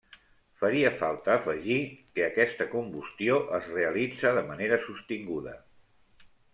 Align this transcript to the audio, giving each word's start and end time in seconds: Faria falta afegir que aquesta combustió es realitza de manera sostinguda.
Faria 0.61 0.91
falta 1.01 1.33
afegir 1.41 1.77
que 2.17 2.25
aquesta 2.29 2.69
combustió 2.73 3.39
es 3.61 3.71
realitza 3.77 4.35
de 4.41 4.47
manera 4.53 4.85
sostinguda. 4.91 5.59